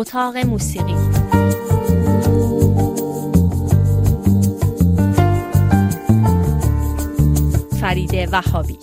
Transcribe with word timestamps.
اتاق 0.00 0.36
موسیقی. 0.36 0.94
فرید 7.80 8.28
وهابی. 8.32 8.78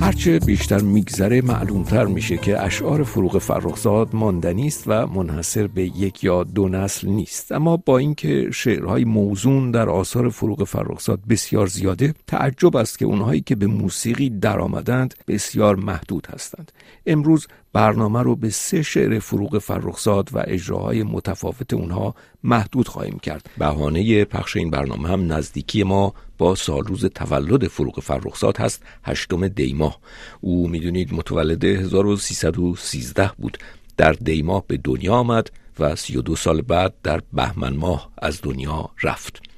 هرچه 0.00 0.38
بیشتر 0.38 0.80
میگذره 0.80 1.42
معلومتر 1.42 2.04
میشه 2.04 2.36
که 2.36 2.62
اشعار 2.62 3.02
فروغ 3.02 3.38
فرخزاد 3.38 4.08
ماندنی 4.12 4.66
است 4.66 4.84
و 4.86 5.06
منحصر 5.06 5.66
به 5.66 5.82
یک 5.82 6.24
یا 6.24 6.44
دو 6.44 6.68
نسل 6.68 7.08
نیست. 7.08 7.52
اما 7.52 7.76
با 7.76 7.98
اینکه 7.98 8.50
شعرهای 8.50 9.04
موزون 9.04 9.70
در 9.70 9.88
آثار 9.88 10.28
فروغ 10.28 10.64
فرخزاد 10.64 11.20
بسیار 11.28 11.66
زیاده 11.66 12.14
تعجب 12.26 12.76
است 12.76 12.98
که 12.98 13.04
اونهایی 13.04 13.40
که 13.40 13.56
به 13.56 13.66
موسیقی 13.66 14.30
درآمدند 14.30 15.14
بسیار 15.28 15.76
محدود 15.76 16.26
هستند. 16.34 16.72
امروز 17.06 17.46
برنامه 17.72 18.22
رو 18.22 18.36
به 18.36 18.50
سه 18.50 18.82
شعر 18.82 19.18
فروغ 19.18 19.58
فرخزاد 19.58 20.28
و 20.32 20.42
اجراهای 20.46 21.02
متفاوت 21.02 21.74
اونها 21.74 22.14
محدود 22.44 22.88
خواهیم 22.88 23.18
کرد. 23.18 23.50
بهانه 23.58 24.24
پخش 24.24 24.56
این 24.56 24.70
برنامه 24.70 25.08
هم 25.08 25.32
نزدیکی 25.32 25.82
ما 25.82 26.14
با 26.38 26.54
سالروز 26.54 27.04
تولد 27.04 27.68
فروغ 27.68 28.00
فرخزاد 28.00 28.56
هست 28.56 28.82
هشتم 29.04 29.48
دیماه 29.48 29.98
او 30.40 30.68
می‌دونید 30.68 31.14
متولد 31.14 31.64
1313 31.64 33.30
بود. 33.38 33.58
در 33.96 34.12
دیماه 34.12 34.64
به 34.66 34.76
دنیا 34.76 35.14
آمد 35.14 35.50
و 35.78 35.96
32 35.96 36.36
سال 36.36 36.62
بعد 36.62 36.94
در 37.02 37.22
بهمن 37.32 37.76
ماه 37.76 38.10
از 38.18 38.40
دنیا 38.42 38.90
رفت. 39.02 39.51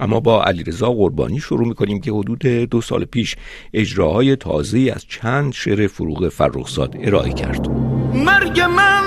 اما 0.00 0.20
با 0.20 0.44
علیرضا 0.44 0.90
قربانی 0.90 1.40
شروع 1.40 1.68
می‌کنیم 1.68 2.00
که 2.00 2.12
حدود 2.12 2.46
دو 2.46 2.80
سال 2.80 3.04
پیش 3.04 3.36
اجراهای 3.74 4.36
تازه 4.36 4.92
از 4.94 5.06
چند 5.08 5.52
شعر 5.52 5.86
فروغ 5.86 6.28
فرخزاد 6.28 6.96
ارائه 7.00 7.32
کرد. 7.32 7.70
مرگ 8.14 8.60
من 8.60 9.02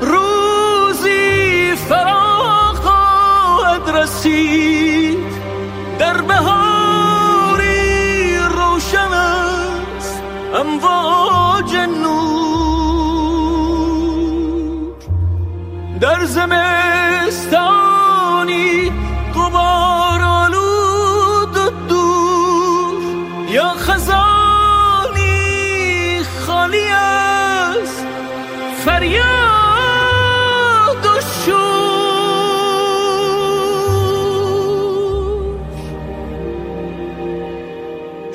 روزی 0.00 1.72
فرا 1.88 2.72
خواهد 2.74 3.96
رسید. 3.96 5.18
در 5.98 6.20
بهاری 6.22 7.72
روشن 8.36 9.12
است 9.12 10.22
امواج 10.54 11.76
نور. 11.76 12.22
در 16.00 16.24
زمستانی 16.24 17.52
قبار 19.34 20.01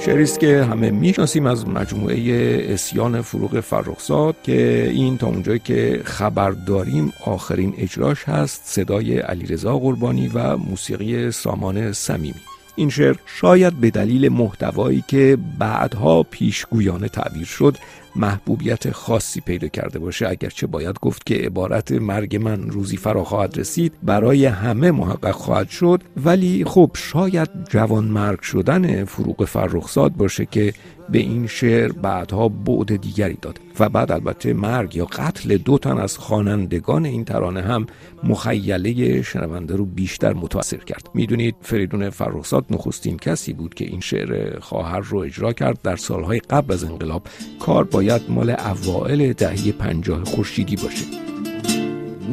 شعریست 0.08 0.40
که 0.40 0.64
همه 0.64 0.92
می‌شناسیم 0.92 1.46
از 1.46 1.68
مجموعه 1.68 2.74
اسیان 2.74 3.22
فروغ 3.22 3.60
فرخزاد 3.60 4.36
که 4.44 4.90
این 4.94 5.18
تا 5.18 5.28
اونجایی 5.28 5.60
که 5.60 6.02
خبر 6.06 6.52
داریم 6.52 7.14
آخرین 7.26 7.74
اجراش 7.78 8.24
هست 8.24 8.62
صدای 8.66 9.20
علیرضا 9.20 9.78
قربانی 9.78 10.28
و 10.28 10.58
موسیقی 10.58 11.32
سامان 11.32 11.92
صمیمی. 11.92 12.42
این 12.76 12.90
شعر 12.90 13.16
شاید 13.26 13.74
به 13.74 13.90
دلیل 13.90 14.30
محتوایی 14.30 15.04
که 15.08 15.38
بعدها 15.60 16.24
پیشگویانه 16.24 17.10
تعبیر 17.10 17.46
شد 17.46 17.78
محبوبیت 18.18 18.92
خاصی 18.92 19.42
پیدا 19.42 19.68
کرده 19.68 20.00
باشه. 20.00 20.28
اگرچه 20.28 20.68
باید 20.68 21.00
گفت 21.02 21.26
که 21.26 21.36
عبارت 21.36 21.92
مرگ 21.92 22.36
من 22.36 22.70
روزی 22.70 22.98
فرا 22.98 23.24
خواهد 23.24 23.58
رسید 23.58 23.94
برای 24.04 24.46
همه 24.46 24.92
محقق 24.92 25.32
خواهد 25.32 25.70
شد. 25.70 26.02
ولی 26.18 26.66
خب 26.66 26.92
شاید 26.96 27.50
جوان 27.70 28.06
مرگ 28.06 28.42
شدن 28.42 29.06
فروغ 29.06 29.46
فرخزاد 29.46 30.14
باشه 30.14 30.46
که 30.46 30.74
به 31.10 31.20
این 31.20 31.48
شعر 31.48 31.92
بعدها 31.92 32.50
بعد 32.50 32.96
دیگری 32.96 33.38
داد 33.42 33.60
و 33.80 33.90
بعد 33.90 34.12
البته 34.12 34.54
مرگ 34.54 34.96
یا 34.96 35.06
قتل 35.06 35.58
دو 35.58 35.78
تن 35.78 35.98
از 35.98 36.18
خوانندگان 36.18 37.06
این 37.06 37.26
ترانه 37.26 37.62
هم 37.62 37.86
مخیله 38.24 39.22
شنونده 39.22 39.76
رو 39.76 39.86
بیشتر 39.86 40.34
متاثر 40.34 40.78
کرد. 40.78 41.10
می‌دونید 41.14 41.56
فریدون 41.62 42.10
فرخزاد 42.10 42.66
نخستین 42.70 43.18
کسی 43.18 43.54
بود 43.54 43.74
که 43.74 43.86
این 43.86 44.00
شعر 44.00 44.60
خواهر 44.60 45.00
رو 45.00 45.20
اجرا 45.20 45.54
کرد 45.54 45.82
در 45.82 45.96
سالهای 45.96 46.40
قبل 46.40 46.74
از 46.74 46.84
انقلاب. 46.84 47.28
کار 47.60 47.84
باید 47.84 48.22
مال 48.30 48.50
اوائل 48.50 49.34
دهه 49.34 49.72
پنجاه 49.72 50.24
خورشیدی 50.24 50.76
باشه. 50.76 51.06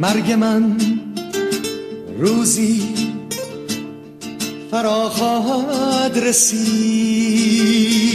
مرگ 0.00 0.32
من 0.32 0.76
روزی 2.18 2.94
فرا 4.70 5.08
خواهد 5.08 6.18
رسید. 6.18 8.13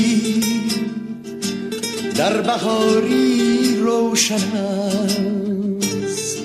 در 2.20 2.42
بهاری 2.42 3.78
روشن 3.80 4.56
است. 4.56 6.38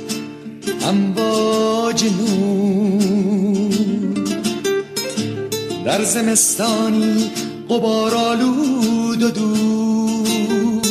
امواج 0.83 2.05
نور. 2.05 3.75
در 5.85 6.05
زمستانی 6.05 7.31
قبار 7.71 8.15
آلود 8.15 9.23
و 9.23 9.31
دور. 9.31 10.83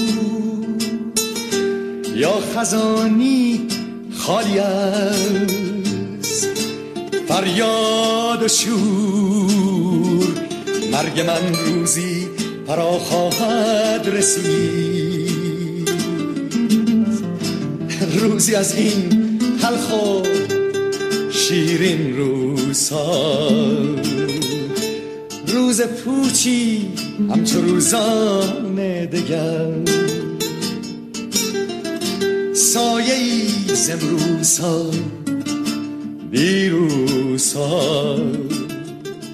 یا 2.16 2.34
خزانی 2.56 3.68
خالی 4.18 4.60
از 4.60 5.16
فریاد 7.28 8.44
و 8.44 8.48
شور. 8.48 10.28
مرگ 10.92 11.20
من 11.20 11.56
روزی 11.66 12.43
فرا 12.74 13.00
خواهد 13.00 14.08
رسید. 14.08 15.90
روزی 18.22 18.56
از 18.56 18.76
این 18.76 19.10
تلخ 19.62 19.94
و 19.94 20.24
شیرین 21.32 22.18
روزها. 22.18 23.50
روز 25.48 25.82
پوچی 25.82 26.88
همچو 27.30 27.62
روزان 27.62 28.76
دگر. 29.06 29.72
سایه 32.54 33.14
ای 33.14 33.48
زمروزها 33.76 34.92
دیروزها 36.32 38.18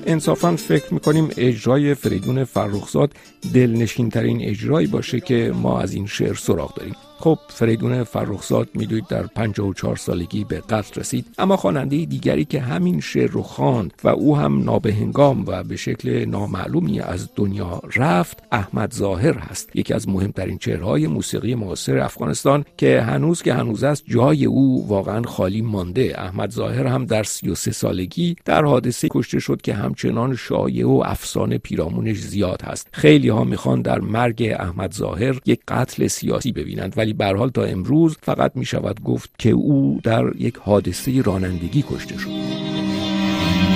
انصافا 0.10 0.56
فکر 0.56 0.94
می‌کنیم 0.94 1.30
اجرای 1.38 1.94
فریدون 1.94 2.44
فرخزاد 2.44 3.12
دلنشین 3.54 4.10
ترین 4.10 4.42
اجرایی 4.42 4.88
باشه 4.88 5.20
که 5.20 5.52
ما 5.56 5.80
از 5.80 5.94
این 5.94 6.06
شعر 6.08 6.34
سراغ 6.34 6.76
داریم. 6.76 6.96
خب 7.20 7.40
فریدون 7.48 8.04
فرخزاد 8.04 8.70
میدوید 8.74 9.08
در 9.08 9.24
54 9.24 9.96
سالگی 9.96 10.44
به 10.44 10.60
قتل 10.60 11.00
رسید 11.00 11.26
اما 11.38 11.58
خواننده 11.58 12.06
دیگری 12.06 12.46
که 12.46 12.62
همین 12.62 13.00
شعر 13.00 13.30
رو 13.30 13.42
خواند 13.42 13.94
و 14.04 14.08
او 14.08 14.38
هم 14.38 14.64
نابهنگام 14.64 15.44
و 15.48 15.64
به 15.64 15.76
شکل 15.76 16.26
نامعلومی 16.26 17.00
از 17.00 17.30
دنیا 17.36 17.82
رفت 17.96 18.44
احمد 18.52 18.94
ظاهر 18.94 19.34
هست. 19.34 19.76
یکی 19.76 19.94
از 19.94 20.10
مهمترین 20.10 20.58
چهرهای 20.58 21.08
موسیقی 21.08 21.56
معاصر 21.56 21.98
افغانستان 21.98 22.66
که 22.78 23.02
هنوز 23.02 23.42
که 23.42 23.54
هنوز 23.54 23.84
است 23.84 24.04
جای 24.08 24.46
او 24.46 24.88
واقعا 24.88 25.22
خالی 25.22 25.62
مانده. 25.62 26.16
احمد 26.18 26.52
ظاهر 26.52 26.88
هم 26.88 27.06
در 27.06 27.24
33 27.24 27.72
سالگی 27.72 28.36
در 28.46 28.66
حادثه 28.66 29.08
کشته 29.12 29.40
شد 29.40 29.62
که 29.62 29.74
همچنان 29.74 30.36
شایع 30.36 30.88
و 30.88 31.04
افسانه 31.06 31.58
پیرامونش 31.58 32.18
زیاد 32.18 32.62
هست. 32.62 32.88
خیلی 32.92 33.30
ها 33.30 33.44
می‌خوان 33.44 33.82
در 33.82 34.00
مرگ 34.00 34.56
احمد 34.60 34.94
ظاهر 34.94 35.40
یک 35.46 35.60
قتل 35.68 36.08
سیاسی 36.08 36.52
ببینند 36.52 36.94
ولی 36.98 37.09
به 37.14 37.26
حال 37.26 37.50
تا 37.50 37.64
امروز 37.64 38.18
فقط 38.22 38.52
می 38.56 38.66
شود 38.66 39.04
گفت 39.04 39.30
که 39.38 39.50
او 39.50 40.00
در 40.04 40.24
یک 40.38 40.58
حادثه 40.58 41.22
رانندگی 41.22 41.84
کشته 41.92 42.18
شد. 42.18 42.30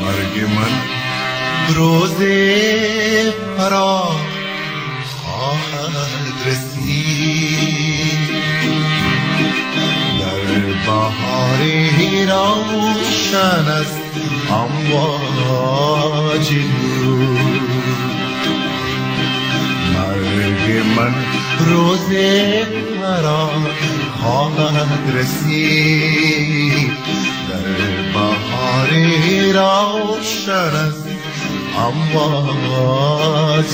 مرگ 0.02 0.50
من 0.56 0.72
روز 1.76 2.16
فرا 3.58 4.04
خواهد 5.06 6.34
رسید. 6.46 7.94
در 10.20 10.64
بهاری 10.86 12.26
روشن 12.26 13.68
است 13.68 14.00
امواج 14.50 16.54
مرگ 19.94 20.86
من 20.98 21.14
روز 21.70 22.10
مرا 23.04 23.50
خواهد 24.22 25.16
رسید. 25.16 26.92
در 27.50 27.66
بهاری 28.14 29.54
روشن 29.54 30.52
است 30.52 31.08
امواج 31.78 33.66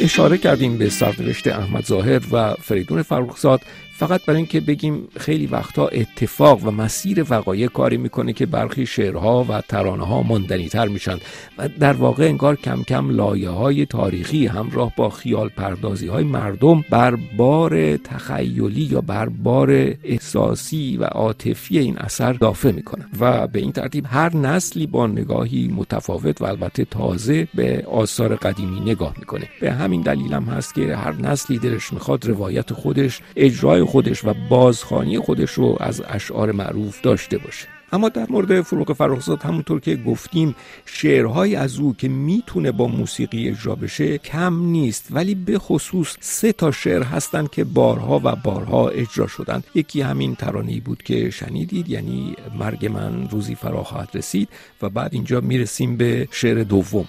اشاره 0.00 0.38
کردیم 0.38 0.78
به 0.78 0.88
سرنوشت 0.88 1.46
احمد 1.46 1.84
ظاهر 1.86 2.20
و 2.32 2.54
فریدون 2.54 3.02
فرخزاد 3.02 3.60
فقط 4.00 4.24
برای 4.24 4.36
اینکه 4.36 4.60
بگیم 4.60 5.08
خیلی 5.16 5.46
وقتا 5.46 5.88
اتفاق 5.88 6.64
و 6.64 6.70
مسیر 6.70 7.24
وقایع 7.30 7.66
کاری 7.66 7.96
می‌کنه 7.96 8.32
که 8.32 8.46
برخی 8.46 8.86
شعرها 8.86 9.46
و 9.48 9.60
ترانه 9.60 10.06
ها 10.06 10.22
ماندنی 10.22 10.68
تر 10.68 10.88
میشن 10.88 11.18
و 11.58 11.68
در 11.68 11.92
واقع 11.92 12.24
انگار 12.24 12.56
کم 12.56 12.82
کم 12.82 13.10
لایه 13.10 13.48
های 13.48 13.86
تاریخی 13.86 14.46
همراه 14.46 14.92
با 14.96 15.10
خیال 15.10 15.48
پردازی 15.48 16.06
های 16.06 16.24
مردم 16.24 16.84
بر 16.90 17.16
بار 17.36 17.96
تخیلی 17.96 18.80
یا 18.80 19.00
بر 19.00 19.28
بار 19.28 19.70
احساسی 20.04 20.96
و 20.96 21.04
عاطفی 21.04 21.78
این 21.78 21.98
اثر 21.98 22.32
دافه 22.32 22.72
می‌کنن 22.72 23.08
و 23.20 23.46
به 23.46 23.58
این 23.58 23.72
ترتیب 23.72 24.06
هر 24.08 24.36
نسلی 24.36 24.86
با 24.86 25.06
نگاهی 25.06 25.68
متفاوت 25.68 26.42
و 26.42 26.44
البته 26.44 26.84
تازه 26.84 27.48
به 27.54 27.84
آثار 27.90 28.36
قدیمی 28.36 28.80
نگاه 28.80 29.14
می‌کنه. 29.18 29.48
به 29.60 29.72
همین 29.72 30.00
دلیل 30.00 30.32
هم 30.32 30.44
هست 30.44 30.74
که 30.74 30.96
هر 30.96 31.12
نسلی 31.12 31.58
دلش 31.58 31.92
می‌خواد 31.92 32.26
روایت 32.26 32.72
خودش 32.72 33.20
اجرای 33.36 33.89
خودش 33.90 34.24
و 34.24 34.34
بازخانی 34.48 35.18
خودش 35.18 35.50
رو 35.50 35.76
از 35.80 36.02
اشعار 36.08 36.52
معروف 36.52 37.00
داشته 37.00 37.38
باشه. 37.38 37.66
اما 37.92 38.08
در 38.08 38.26
مورد 38.28 38.60
فروغ 38.60 38.92
فرخزاد 38.92 39.42
همونطور 39.42 39.80
که 39.80 39.96
گفتیم 39.96 40.54
شعرهای 40.86 41.56
از 41.56 41.78
او 41.78 41.94
که 41.94 42.08
می‌تونه 42.08 42.72
با 42.72 42.86
موسیقی 42.86 43.48
اجرا 43.48 43.74
بشه 43.74 44.18
کم 44.18 44.62
نیست 44.66 45.08
ولی 45.10 45.34
به 45.34 45.58
خصوص 45.58 46.16
سه 46.20 46.52
تا 46.52 46.70
شعر 46.70 47.02
هستن 47.02 47.46
که 47.46 47.64
بارها 47.64 48.20
و 48.24 48.36
بارها 48.36 48.88
اجرا 48.88 49.26
شدن. 49.26 49.62
یکی 49.74 50.00
همین 50.00 50.34
ترانه‌ای 50.34 50.80
بود 50.80 51.02
که 51.02 51.30
شنیدید 51.30 51.88
یعنی 51.88 52.36
مرگ 52.58 52.86
من 52.86 53.28
روزی 53.30 53.54
فرا 53.54 53.82
خواهد 53.82 54.08
رسید 54.14 54.48
و 54.82 54.88
بعد 54.88 55.14
اینجا 55.14 55.40
می‌رسیم 55.40 55.96
به 55.96 56.28
شعر 56.30 56.62
دوم. 56.62 57.08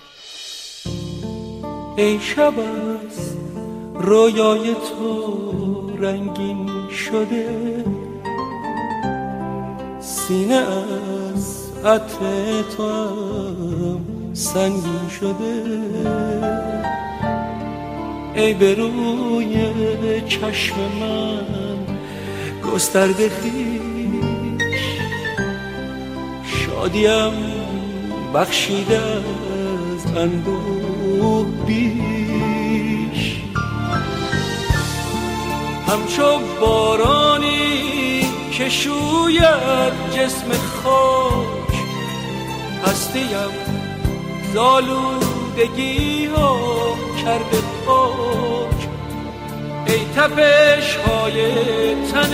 ای 1.97 2.19
شب 2.19 2.53
از 2.59 2.90
رویای 3.95 4.73
تو 4.73 5.41
رنگین 5.99 6.69
شده. 6.89 7.85
سینه 9.99 10.53
از 10.55 11.67
عطر 11.85 12.61
تو 12.77 12.83
هم 12.83 14.01
سنگین 14.33 15.09
شده. 15.19 15.63
ای 18.35 18.53
به 18.53 18.73
روی 18.73 19.71
چشم 20.27 20.75
من 20.75 21.41
گسترده 22.73 23.29
خیش 23.29 23.81
شادیم 26.45 27.31
بخشیده 28.33 28.97
از 28.97 30.17
اندوه 30.17 31.45
بیش 31.65 32.10
همچو 35.91 36.39
بارانی 36.61 38.25
که 38.51 38.69
شوید 38.69 39.93
جسم 40.11 40.51
خاک. 40.83 41.73
هستیم 42.85 43.51
زالودگی 44.53 46.25
ها 46.25 46.57
کرده 47.25 47.61
پاک. 47.85 48.89
ای 49.85 49.99
تپش 50.15 50.95
های 50.95 51.51
تن 52.11 52.33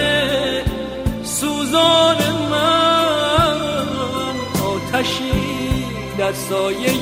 سوزان 1.24 2.18
من 2.51 3.57
آتشی 4.65 5.86
در 6.18 6.33
سایه 6.33 6.94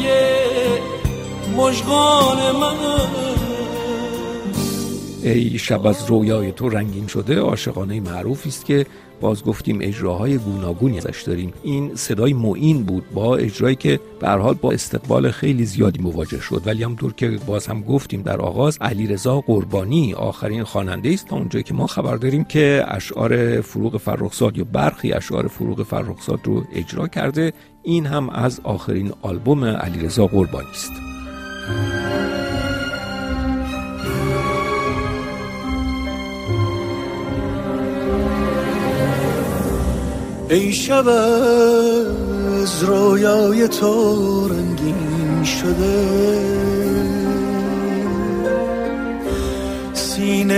مژگان 1.58 2.52
من. 2.52 3.05
ای 5.30 5.58
شب 5.58 5.86
از 5.86 6.06
رویای 6.10 6.52
تو 6.52 6.70
رنگین 6.70 7.08
شده 7.08 7.40
عاشقانه 7.40 8.00
معروفی 8.00 8.50
است 8.50 8.66
که 8.66 8.86
باز 9.22 9.44
گفتیم 9.44 9.80
اجراهای 9.82 10.38
گوناگونی 10.38 10.98
ازش 10.98 11.24
داریم. 11.24 11.54
این 11.64 11.96
صدای 11.96 12.34
معین 12.34 12.84
بود 12.84 13.04
با 13.14 13.38
اجرایی 13.38 13.76
که 13.76 14.00
به 14.20 14.30
حال 14.30 14.54
با 14.54 14.72
استقبال 14.72 15.32
خیلی 15.32 15.66
زیادی 15.66 16.02
مواجه 16.02 16.42
شد. 16.42 16.62
ولی 16.66 16.84
همونطور 16.84 17.14
که 17.14 17.40
باز 17.48 17.68
هم 17.68 17.82
گفتیم 17.82 18.22
در 18.22 18.42
آغاز 18.42 18.78
علیرضا 18.82 19.42
قربانی 19.42 20.14
آخرین 20.14 20.64
خواننده 20.64 21.10
است 21.10 21.28
تا 21.28 21.36
اونجایی 21.36 21.64
که 21.64 21.74
ما 21.74 21.88
خبر 21.88 22.16
داریم 22.16 22.44
که 22.44 22.86
اشعار 22.88 23.62
فروغ 23.62 23.98
فرخزاد 23.98 24.58
یا 24.58 24.64
برخی 24.64 25.14
اشعار 25.14 25.48
فروغ 25.48 25.84
فرخزاد 25.84 26.40
رو 26.44 26.64
اجرا 26.74 27.08
کرده. 27.08 27.54
این 27.84 28.06
هم 28.06 28.30
از 28.30 28.62
آخرین 28.64 29.12
آلبوم 29.22 29.66
علیرضا 29.66 30.28
قربانی 30.28 30.70
است. 30.72 31.05
ای 40.56 40.74
شب 40.74 41.08
از 41.08 42.84
رویای 42.84 43.68
تو 43.68 44.48
رنگین 44.48 45.44
شده. 45.44 46.06
سینه 49.94 50.54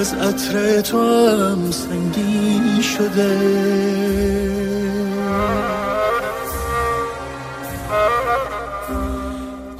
از 0.00 0.14
عطر 0.14 0.80
تو 0.80 0.98
هم 0.98 1.70
سنگین 1.70 2.80
شده. 2.82 4.07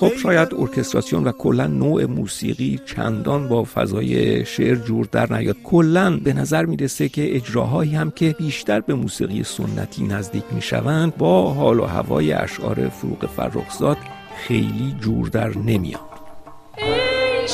خب 0.00 0.17
شاید 0.17 0.49
ارکستراسیون 0.59 1.25
و 1.25 1.33
کلا 1.33 1.67
نوع 1.67 2.05
موسیقی 2.05 2.81
چندان 2.87 3.49
با 3.49 3.65
فضای 3.65 4.45
شعر 4.45 4.75
جور 4.75 5.09
در 5.12 5.33
نیاد. 5.33 5.56
کلا 5.65 6.17
به 6.17 6.33
نظر 6.33 6.65
می‌رسه 6.65 7.09
که 7.09 7.37
اجراهایی 7.37 7.95
هم 7.95 8.11
که 8.11 8.35
بیشتر 8.39 8.81
به 8.81 8.95
موسیقی 8.95 9.43
سنتی 9.45 10.05
نزدیک 10.05 10.45
می‌شوند 10.50 11.17
با 11.17 11.53
حال 11.53 11.81
و 11.81 11.85
هوای 11.85 12.33
اشعار 12.33 12.89
فروغ 12.89 13.27
فرخزاد 13.37 13.97
خیلی 14.37 14.97
جور 15.00 15.29
در 15.29 15.59
نمیاد 15.59 16.01
ای 16.77 17.49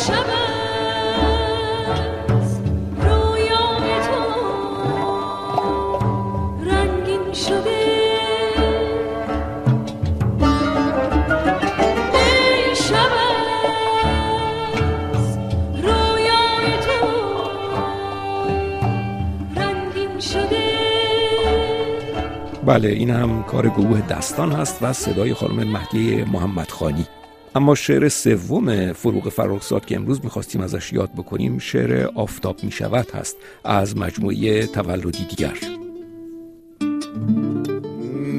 بله 22.67 22.89
این 22.89 23.11
هم 23.11 23.43
کار 23.43 23.69
گروه 23.69 24.01
دستان 24.01 24.53
هست 24.53 24.79
و 24.83 24.93
صدای 24.93 25.35
خانم 25.35 25.73
مهدی 25.73 26.25
محمد 26.25 26.71
خانی 26.71 27.07
اما 27.55 27.75
شعر 27.75 28.09
سوم 28.09 28.93
فروغ 28.93 29.29
فرخزاد 29.29 29.85
که 29.85 29.97
امروز 29.97 30.21
می‌خواستیم 30.25 30.61
ازش 30.61 30.93
یاد 30.93 31.13
بکنیم 31.13 31.59
شعر 31.59 32.07
آفتاب 32.15 32.65
می‌شود 32.65 33.11
هست 33.11 33.37
از 33.65 33.97
مجموعه 33.97 34.67
تولدی 34.67 35.25
دیگر. 35.25 35.55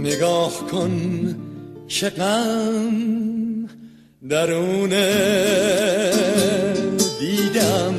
نگاه 0.03 0.51
کن 0.71 1.35
غم 2.17 3.65
درون 4.29 4.89
دیدم. 7.19 7.93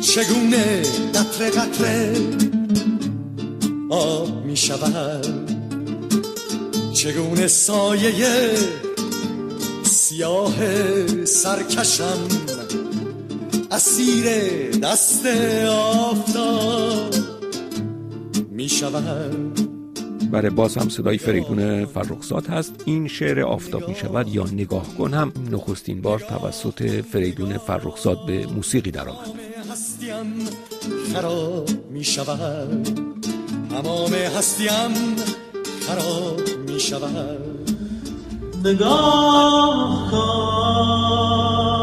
چگونه 0.00 0.82
قطره 1.14 1.50
قطره 1.50 2.16
آب 3.90 4.45
می 4.56 4.60
شود 4.60 5.26
چگونه 6.92 7.46
سایه 7.46 8.12
سیاه 9.82 10.54
سرکشم 11.24 12.28
اسیر 13.70 14.26
دست 14.82 15.26
آفتاب 15.68 17.14
می 18.50 18.68
شود 18.68 19.60
بله 20.30 20.50
باز 20.50 20.76
هم 20.76 20.88
صدای 20.88 21.18
فریدون 21.18 21.84
فرخزاد 21.84 22.46
هست. 22.46 22.82
این 22.84 23.08
شعر 23.08 23.40
آفتاب 23.40 23.88
می 23.88 23.94
شود 23.94 24.34
یا 24.34 24.44
نگاه 24.44 24.96
کن 24.98 25.14
هم 25.14 25.32
نخستین 25.50 26.00
بار 26.00 26.18
توسط 26.18 27.04
فریدون 27.12 27.58
فرخزاد 27.58 28.26
به 28.26 28.46
موسیقی 28.46 28.90
درآمد. 28.90 29.30
خراب 31.12 31.70
می 31.90 32.04
شود 32.04 33.05
تمام 33.82 34.14
هستیم 34.14 35.16
خراب 35.86 36.40
می 36.68 36.80
شود 36.80 37.70
نگاه 38.64 40.10
کن. 40.10 41.75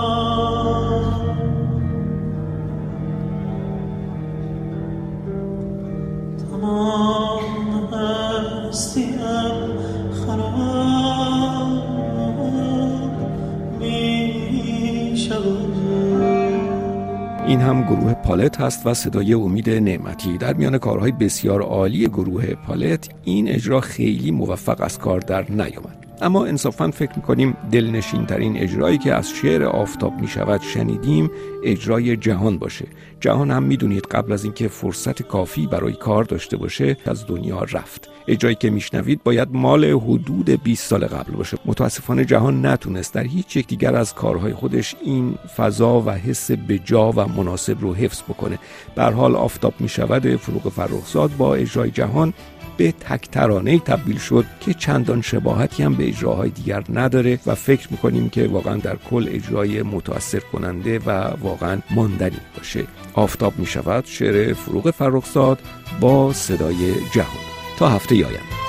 این 17.54 17.62
هم 17.62 17.84
گروه 17.84 18.14
پالت 18.14 18.62
هست 18.62 18.88
و 18.88 18.94
صدای 18.94 19.34
امید 19.34 19.70
نعمتی. 19.70 20.38
در 20.38 20.54
میان 20.54 20.78
کارهای 20.78 21.12
بسیار 21.12 21.62
عالی 21.62 22.08
گروه 22.08 22.46
پالت 22.46 23.10
این 23.24 23.50
اجرا 23.50 23.82
خیلی 23.82 24.32
موفق 24.32 24.82
از 24.82 25.00
کار 25.00 25.20
در 25.20 25.52
نیامد. 25.52 26.03
اما 26.24 26.46
انصافا 26.46 26.92
فکر 26.92 27.12
می‌کنیم 27.16 27.58
دلنشین 27.72 28.26
ترین 28.26 28.58
اجرایی 28.58 28.98
که 28.98 29.14
از 29.14 29.30
شعر 29.30 29.64
آفتاب 29.64 30.14
می 30.22 30.28
شود 30.28 30.62
شنیدیم 30.62 31.32
اجرای 31.64 32.18
جهان 32.18 32.58
باشه. 32.58 32.86
جهان 33.20 33.52
هم 33.52 33.64
می‌دونید 33.64 34.06
قبل 34.06 34.32
از 34.32 34.44
اینکه 34.44 34.68
فرصت 34.68 35.22
کافی 35.22 35.68
برای 35.68 35.94
کار 35.94 36.24
داشته 36.24 36.58
باشه 36.58 36.98
از 37.06 37.28
دنیا 37.28 37.64
رفت. 37.64 38.10
اجرایی 38.28 38.56
که 38.56 38.70
میشنوید 38.70 39.24
باید 39.24 39.48
مال 39.52 39.86
حدود 39.86 40.50
20 40.50 40.88
سال 40.90 41.06
قبل 41.06 41.34
باشه. 41.34 41.58
متاسفانه 41.66 42.26
جهان 42.26 42.66
نتونست 42.66 43.14
در 43.14 43.24
هیچ 43.24 43.56
یک 43.56 43.68
دیگر 43.68 43.96
از 43.96 44.14
کارهای 44.14 44.54
خودش 44.54 44.96
این 45.04 45.36
فضا 45.58 46.02
و 46.02 46.10
حس 46.10 46.52
بجا 46.52 47.12
و 47.12 47.28
مناسب 47.28 47.82
رو 47.82 47.94
حفظ 47.94 48.22
بکنه. 48.22 48.60
به 48.96 49.04
حال 49.04 49.36
آفتاب 49.36 49.74
می‌شود 49.80 50.36
فروغ 50.36 50.70
فرخزاد 50.70 51.38
با 51.38 51.56
اجرای 51.56 51.92
جهان 51.92 52.34
به 52.78 52.92
تک 52.92 53.30
ترانه 53.32 53.80
تبدیل 53.80 54.18
شد 54.18 54.46
که 54.60 54.74
چندان 54.74 55.22
شباهتی 55.22 55.84
هم 55.84 55.96
به 55.96 56.08
اجراهای 56.08 56.50
دیگر 56.50 56.84
نداره 56.94 57.40
و 57.46 57.56
فکر 57.56 57.88
می‌کنیم 57.92 58.30
که 58.30 58.48
واقعا 58.48 58.78
در 58.78 58.96
کل 59.10 59.30
اجرای 59.32 59.82
متاثر 59.82 60.40
کننده 60.40 61.00
و 61.00 61.10
واقعا 61.42 61.82
ماندنی 61.96 62.40
باشه. 62.58 62.84
آفتاب 63.14 63.54
می 63.58 63.66
شود 63.66 64.06
شعر 64.06 64.54
فروغ 64.54 64.92
فرخزاد 64.92 65.60
با 66.00 66.34
صدای 66.34 66.94
جهان. 67.16 67.44
تا 67.80 67.90
هفته 67.90 68.16
آینده. 68.16 68.63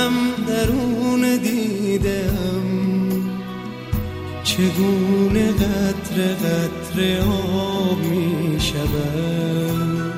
غم 0.00 0.44
درون 0.46 1.36
دیدم. 1.36 2.66
چگونه 4.44 5.52
قطر 5.52 6.34
قطر 6.34 7.20
آب 7.20 7.98
می 7.98 8.60
شود؟ 8.60 10.12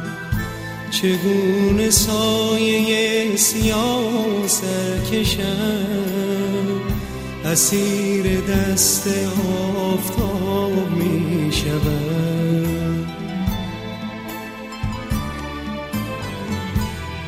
چگونه 0.91 1.91
سایه 1.91 3.37
سیاه 3.37 4.47
سرکشم 4.47 5.87
اسیر 7.45 8.41
دست 8.41 9.09
آفتاب 9.77 10.91
می 10.91 11.53
شود. 11.53 12.82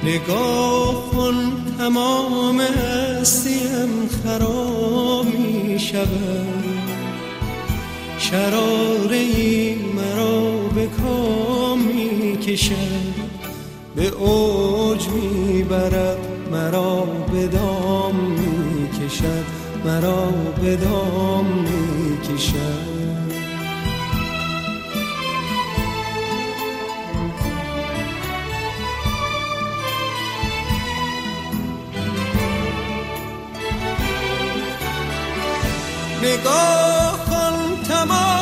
نگاه 0.05 1.11
کن 1.11 1.35
تمام 1.79 2.61
هستیم 2.61 4.09
خراب 4.25 5.27
می 5.27 5.79
شود 5.79 6.65
شراره 8.19 9.17
ای 9.17 9.75
مرا 9.75 10.69
به 10.75 10.87
کام 10.87 11.79
می 11.79 12.37
کشد 12.37 13.15
به 13.97 14.09
اوج 14.09 15.09
می 15.09 15.63
برد 15.63 16.19
مرا 16.53 17.07
به 17.33 17.47
دام 17.47 18.17
می 18.17 18.89
کشد 18.89 19.45
مرا 19.85 20.29
به 20.63 20.77
دام 20.77 21.47
می 21.47 22.19
کشد 22.19 23.24
نگاه 36.25 37.25
کن 37.27 37.83
تمام 37.89 38.34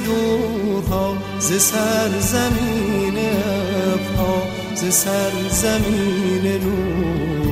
دورها 0.00 1.16
ز 1.38 1.52
سرزمین 1.52 3.18
ابرها 3.18 4.42
ز 4.74 4.94
سرزمین 4.94 6.46
نورها. 6.64 7.42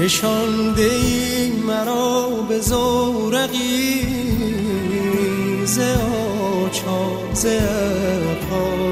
نشانده 0.00 0.82
ای 0.82 1.52
مرا 1.66 2.28
به 2.48 2.58
زورقی 2.60 4.06
ز 5.64 5.78
آچار 5.78 7.34
ز 7.34 7.46
ابرها 7.46 8.90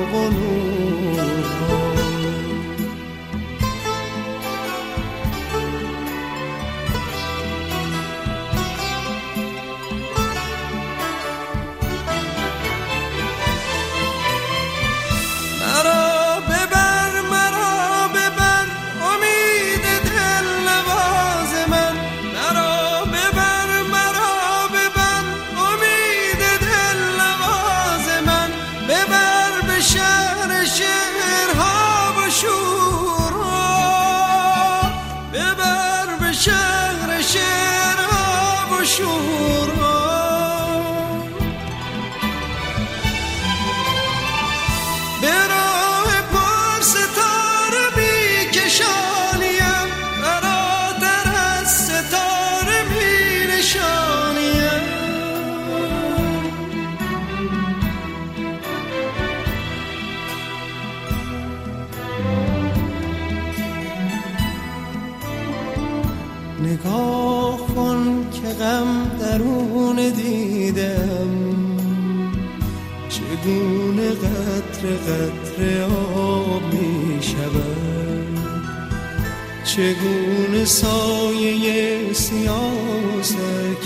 چگونه 79.78 80.64
سایه 80.64 82.12
سیاس 82.12 83.34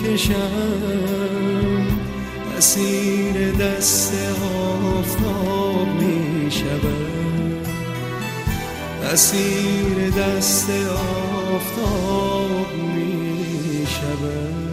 کشم؟ 0.04 1.86
اسیر 2.58 3.52
دست 3.52 4.14
آفتاب 4.44 5.88
می 6.00 6.50
شود 6.50 7.66
اسیر 9.12 10.10
دست 10.10 10.70
آفتاب 11.50 12.72
می 12.96 13.86
شود 13.86 14.71